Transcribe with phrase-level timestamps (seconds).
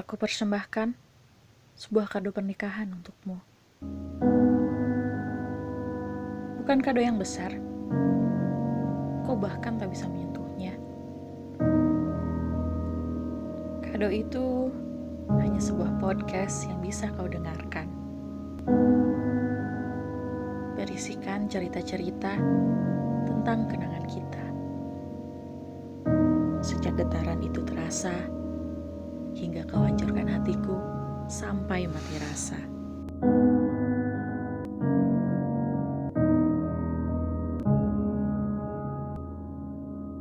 [0.00, 0.96] Aku persembahkan
[1.76, 3.36] sebuah kado pernikahan untukmu.
[6.56, 7.52] Bukan kado yang besar,
[9.28, 10.72] kau bahkan tak bisa menyentuhnya.
[13.84, 14.72] Kado itu
[15.36, 17.92] hanya sebuah podcast yang bisa kau dengarkan.
[20.80, 22.40] Berisikan cerita-cerita
[23.28, 24.44] tentang kenangan kita.
[26.64, 28.16] Sejak getaran itu terasa,
[29.40, 30.76] hingga kau hancurkan hatiku
[31.24, 32.79] sampai mati rasa.